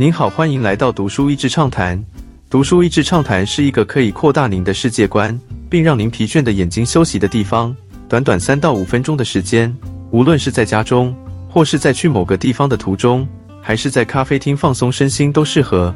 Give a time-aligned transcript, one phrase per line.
[0.00, 2.02] 您好，欢迎来到读书益智畅谈。
[2.48, 5.38] 读书益智畅谈是一个可以扩大您的世界观，
[5.68, 7.76] 并让您疲倦的眼睛休息的地方。
[8.08, 9.76] 短短三到五分钟的时间，
[10.10, 11.14] 无论是在家中，
[11.50, 13.28] 或是在去某个地方的途中，
[13.60, 15.94] 还是在咖啡厅放松身心，都适合。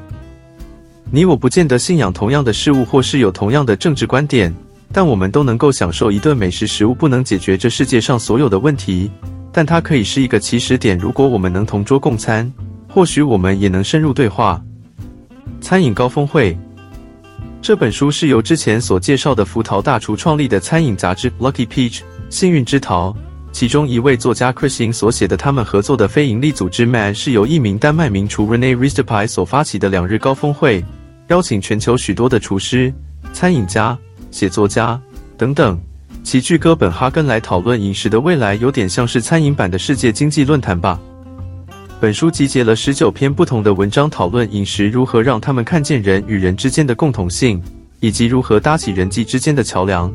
[1.11, 4.55] 你我不见得信仰同样的事物，或是有同样的政治观点，
[4.93, 6.66] 但我们都能够享受一顿美食。
[6.66, 9.11] 食物不能解决这世界上所有的问题，
[9.50, 10.98] 但它可以是一个起始点。
[10.98, 12.52] 如果我们能同桌共餐，
[12.95, 14.62] 或许我们也能深入对话。
[15.60, 16.56] 餐饮高峰会
[17.60, 21.98] 这本书是由之前所介绍的福桃大厨创立的餐饮杂志《Lucky Peach》
[22.30, 23.12] 幸运之桃，
[23.50, 25.36] 其中一位作家 Christine 所写的。
[25.36, 30.84] 他们合作的非营利组织 Man 是由一名丹麦名厨 Rene r i s t e p i 所发起的两日高峰会，
[31.30, 32.95] 邀请全球许多的厨师、
[33.33, 33.98] 餐饮家、
[34.30, 35.00] 写作家
[35.36, 35.80] 等等
[36.22, 40.97] 齐聚哥本哈根来讨论饮食的未来，有点像是餐饮版的世界经济论坛吧。
[42.01, 47.62] 本书集结了十九篇不同的文章，讨论饮食如何让他们看见人与人之间的共同性，
[48.01, 50.12] 以及如何搭起人际之间的桥梁。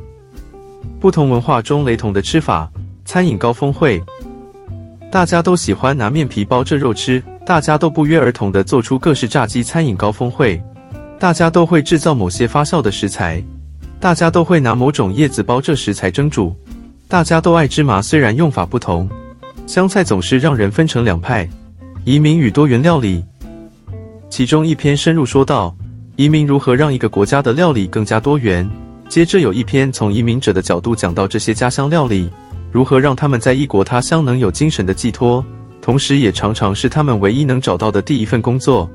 [0.99, 2.69] 不同文化中雷同的吃法，
[3.05, 4.02] 餐饮高峰会，
[5.11, 9.64] 大家都喜欢拿面皮包着肉吃，大家都不约而同地做出各式炸鸡。
[9.64, 10.61] 餐饮高峰会，
[11.17, 13.41] 大家都会制造某些发酵的食材，
[13.99, 16.53] 大家都会拿某种叶子包着食材蒸煮，
[17.08, 19.09] 大家都爱芝麻，虽然用法不同。
[19.66, 21.49] 香菜总是让人分成两派。
[22.09, 23.23] 移民与多元料理，
[24.31, 25.77] 其中一篇深入说到
[26.15, 28.67] 移民如何让一个国家的料理更加多元。
[29.07, 32.27] 接着有一篇从移民者的角度讲到这些家乡料理
[32.71, 35.45] 如何让他们在异国他乡能有精神的寄托，
[35.83, 38.89] 同时也常常是他们唯一能找到的第一份工作。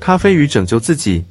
[0.00, 1.24] 咖啡与拯救自己。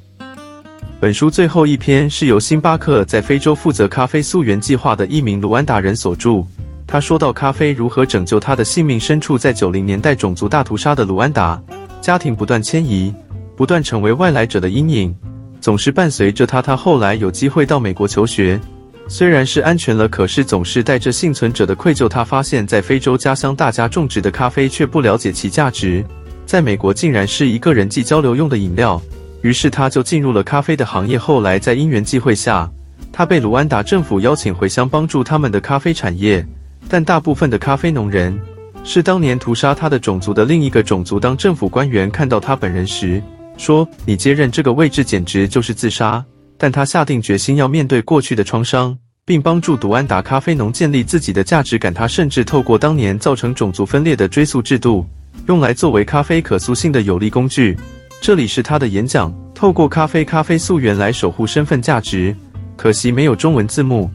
[0.98, 6.42] 本书最后一篇是由星巴克在非洲负责咖啡溯源计划的一名卢安达人所著。
[6.90, 8.98] 他说到咖啡如何拯救他的性命。
[8.98, 11.62] 身处在九零年代种族大屠杀的卢安达，
[12.00, 13.14] 家庭不断迁移，
[13.54, 15.14] 不断成为外来者的阴影，
[15.60, 16.60] 总是伴随着他。
[16.60, 18.60] 他后来有机会到美国求学，
[19.06, 22.08] 虽然是安全了，可是总是带着幸存者的愧疚。
[22.08, 26.04] 他发现，在非洲家乡大家种植的咖啡，却不了解其价值，
[26.44, 29.00] 在美国竟然是一个人际交流用的饮料。
[29.42, 31.16] 于是他就进入了咖啡的行业。
[31.16, 32.68] 后来在因缘际会下，
[33.12, 36.44] 他被卢安达政府邀请回乡，帮助他们的咖啡产业。
[36.92, 38.36] 但大部分的咖啡农人
[38.82, 41.20] 是当年屠杀他的种族的另一个种族。
[41.20, 43.22] 当政府官员看到他本人时，
[43.56, 46.22] 说：“你接任这个位置简直就是自杀。”
[46.58, 51.94] 但他下定决心要面对过去的创伤，并帮助杜安达咖啡农建立自己的价值感。
[51.94, 55.06] 他甚至透过当年造成种族分裂的追溯制度，
[55.46, 57.78] 用来作为咖啡可塑性的有力工具。
[58.20, 62.34] 这里是他的演讲：透过咖啡咖啡溯源来守护身份价值。
[62.76, 64.10] 可惜没有中文字幕。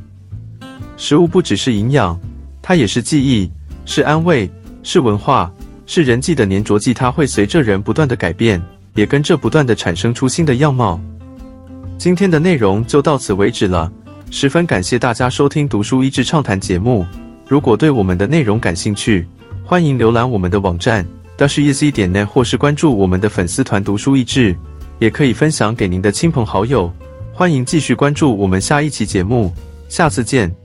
[0.98, 2.20] 食物不只是营养。
[2.68, 3.48] 它也是记忆，
[3.86, 4.50] 是安慰，
[4.82, 5.52] 是文化，
[5.86, 6.96] 是人际的粘着剂。
[6.96, 8.60] 它会随着人不断的改变，
[8.96, 11.00] 也跟着不断的产生出新的样貌。
[11.96, 13.92] 今天的内容就到此为止了，
[14.32, 17.06] 十分感谢大家收听读书益智畅谈节目。
[17.48, 19.28] 如果对我们的内容感兴趣，
[19.64, 21.06] 欢迎浏览我们的网站
[21.38, 24.56] dashiz 点 net，或是关注我们的粉丝团读书益智，
[24.98, 26.92] 也可以分享给您的亲朋好友。
[27.32, 29.54] 欢迎继续关注我们下一期节目，
[29.88, 30.65] 下次见。